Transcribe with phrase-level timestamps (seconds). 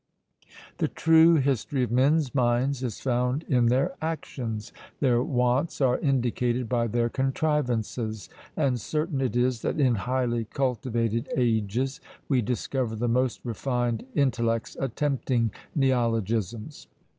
[0.79, 6.67] The true history of men's minds is found in their actions; their wants are indicated
[6.67, 8.27] by their contrivances;
[8.57, 14.75] and certain it is that in highly cultivated ages we discover the most refined intellects
[14.79, 16.87] attempting NEOLOGISMS.